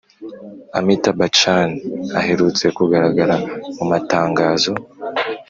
amitabh 0.77 1.17
bachchan 1.19 1.69
aherutse 2.19 2.65
kugaragara 2.77 3.35
mu 3.77 3.83
matangazo 3.91 4.73